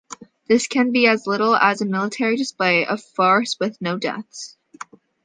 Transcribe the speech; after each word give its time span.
This 0.47 0.65
can 0.65 0.91
be 0.91 1.05
as 1.05 1.27
little 1.27 1.55
as 1.55 1.79
a 1.79 1.85
military 1.85 2.35
display 2.35 2.87
of 2.87 3.03
force 3.03 3.57
with 3.59 3.79
no 3.79 3.99
deaths. 3.99 4.57